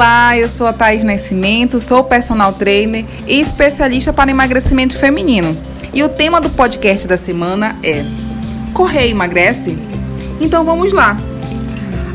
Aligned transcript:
Olá, 0.00 0.34
eu 0.34 0.48
sou 0.48 0.66
a 0.66 0.72
Thaís 0.72 1.04
Nascimento, 1.04 1.78
sou 1.78 2.02
personal 2.02 2.54
trainer 2.54 3.04
e 3.26 3.38
especialista 3.38 4.14
para 4.14 4.30
emagrecimento 4.30 4.98
feminino. 4.98 5.54
E 5.92 6.02
o 6.02 6.08
tema 6.08 6.40
do 6.40 6.48
podcast 6.48 7.06
da 7.06 7.18
semana 7.18 7.76
é 7.82 8.02
Correr 8.72 9.10
emagrece? 9.10 9.76
Então 10.40 10.64
vamos 10.64 10.94
lá! 10.94 11.18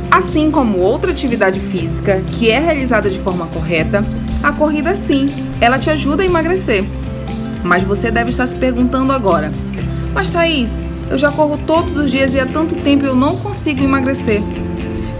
Assim 0.09 0.49
como 0.49 0.79
outra 0.79 1.11
atividade 1.11 1.59
física 1.59 2.19
que 2.21 2.49
é 2.49 2.57
realizada 2.57 3.07
de 3.07 3.19
forma 3.19 3.45
correta, 3.45 4.03
a 4.41 4.51
corrida 4.51 4.95
sim, 4.95 5.27
ela 5.61 5.77
te 5.77 5.91
ajuda 5.91 6.23
a 6.23 6.25
emagrecer. 6.25 6.83
Mas 7.63 7.83
você 7.83 8.09
deve 8.09 8.31
estar 8.31 8.47
se 8.47 8.55
perguntando 8.55 9.13
agora: 9.13 9.51
Mas 10.11 10.31
Thaís, 10.31 10.83
eu 11.07 11.19
já 11.19 11.31
corro 11.31 11.59
todos 11.67 11.95
os 11.95 12.09
dias 12.09 12.33
e 12.33 12.39
há 12.39 12.47
tanto 12.47 12.73
tempo 12.77 13.05
eu 13.05 13.13
não 13.13 13.37
consigo 13.37 13.83
emagrecer. 13.83 14.41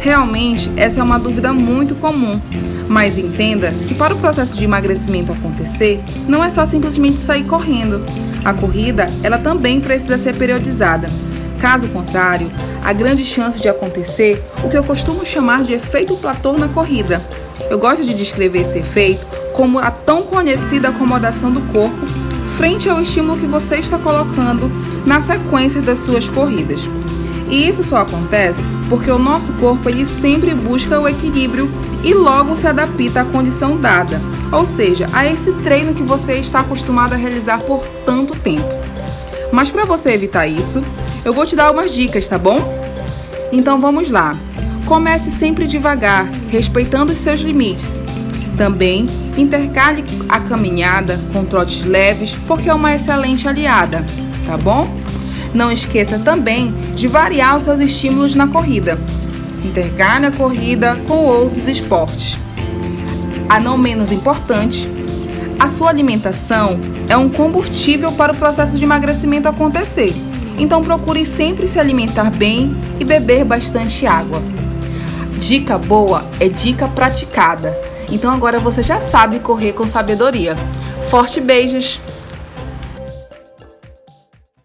Realmente, 0.06 0.72
essa 0.78 1.00
é 1.00 1.04
uma 1.04 1.18
dúvida 1.18 1.52
muito 1.52 1.96
comum, 1.96 2.40
mas 2.88 3.18
entenda 3.18 3.72
que 3.72 3.96
para 3.96 4.14
o 4.14 4.20
processo 4.20 4.56
de 4.56 4.64
emagrecimento 4.64 5.32
acontecer, 5.32 6.00
não 6.28 6.44
é 6.44 6.50
só 6.52 6.64
simplesmente 6.64 7.18
sair 7.18 7.44
correndo. 7.44 8.06
A 8.46 8.54
corrida, 8.54 9.08
ela 9.24 9.40
também 9.40 9.82
precisa 9.82 10.16
ser 10.16 10.36
periodizada. 10.36 11.10
Caso 11.60 11.88
contrário, 11.88 12.48
há 12.84 12.94
grande 12.94 13.26
chance 13.26 13.60
de 13.60 13.68
acontecer 13.68 14.44
o 14.64 14.70
que 14.70 14.78
eu 14.78 14.84
costumo 14.84 15.26
chamar 15.26 15.64
de 15.64 15.74
efeito 15.74 16.16
platô 16.18 16.54
na 16.54 16.68
corrida. 16.68 17.20
Eu 17.68 17.80
gosto 17.80 18.06
de 18.06 18.14
descrever 18.14 18.62
esse 18.62 18.78
efeito 18.78 19.26
como 19.54 19.80
a 19.80 19.90
tão 19.90 20.22
conhecida 20.22 20.90
acomodação 20.90 21.52
do 21.52 21.62
corpo 21.74 22.06
frente 22.58 22.88
ao 22.88 23.02
estímulo 23.02 23.40
que 23.40 23.48
você 23.48 23.78
está 23.78 23.98
colocando 23.98 24.70
na 25.04 25.20
sequência 25.20 25.82
das 25.82 25.98
suas 25.98 26.30
corridas. 26.30 26.82
E 27.50 27.68
isso 27.68 27.84
só 27.84 27.98
acontece 27.98 28.68
porque 28.90 29.10
o 29.10 29.20
nosso 29.20 29.54
corpo 29.54 29.90
ele 29.90 30.06
sempre 30.06 30.54
busca 30.54 31.00
o 31.00 31.08
equilíbrio 31.08 31.70
e 32.04 32.14
logo 32.14 32.56
se 32.56 32.68
adapta 32.68 33.22
à 33.22 33.26
condição 33.26 33.78
dada, 33.78 34.22
ou 34.52 34.66
seja, 34.66 35.06
a 35.14 35.26
esse 35.26 35.52
treino 35.64 35.94
que 35.94 36.04
você 36.04 36.34
está 36.34 36.60
acostumado 36.60 37.14
a 37.14 37.18
realizar 37.18 37.60
por 37.60 37.86
tanto 38.06 38.34
tempo. 38.40 38.68
Mas 39.52 39.70
para 39.70 39.86
você 39.86 40.12
evitar 40.12 40.48
isso, 40.48 40.82
eu 41.24 41.34
vou 41.34 41.46
te 41.46 41.56
dar 41.56 41.72
umas 41.72 41.94
dicas, 41.94 42.28
tá 42.28 42.38
bom? 42.38 42.60
Então 43.52 43.80
vamos 43.80 44.10
lá. 44.10 44.36
Comece 44.86 45.32
sempre 45.32 45.66
devagar, 45.66 46.30
respeitando 46.50 47.12
os 47.12 47.18
seus 47.18 47.42
limites. 47.42 48.00
Também 48.58 49.06
intercale 49.38 50.04
a 50.30 50.40
caminhada 50.40 51.20
com 51.34 51.44
trotes 51.44 51.86
leves, 51.86 52.36
porque 52.48 52.70
é 52.70 52.74
uma 52.74 52.96
excelente 52.96 53.48
aliada, 53.48 54.06
tá 54.46 54.58
bom? 54.58 55.05
Não 55.56 55.72
esqueça 55.72 56.20
também 56.20 56.72
de 56.96 57.08
variar 57.08 57.56
os 57.56 57.64
seus 57.64 57.80
estímulos 57.80 58.36
na 58.36 58.46
corrida. 58.46 59.00
Intercale 59.64 60.26
a 60.26 60.32
corrida 60.32 60.98
com 61.08 61.14
outros 61.14 61.70
esportes. 61.70 62.38
A 63.48 63.58
não 63.58 63.78
menos 63.78 64.12
importante, 64.12 64.92
a 65.58 65.66
sua 65.66 65.90
alimentação 65.90 66.78
é 67.08 67.16
um 67.16 67.30
combustível 67.30 68.12
para 68.12 68.34
o 68.34 68.36
processo 68.36 68.78
de 68.78 68.84
emagrecimento 68.84 69.48
acontecer. 69.48 70.14
Então 70.58 70.82
procure 70.82 71.26
sempre 71.26 71.70
se 71.70 71.80
alimentar 71.80 72.30
bem 72.32 72.78
e 73.00 73.06
beber 73.06 73.46
bastante 73.46 74.06
água. 74.06 74.44
Dica 75.40 75.78
boa 75.78 76.26
é 76.38 76.50
dica 76.50 76.90
praticada. 76.90 77.80
Então 78.12 78.30
agora 78.30 78.60
você 78.60 78.84
já 78.84 79.00
sabe 79.00 79.40
correr 79.40 79.72
com 79.72 79.88
sabedoria. 79.88 80.54
Forte 81.10 81.40
beijos! 81.40 82.02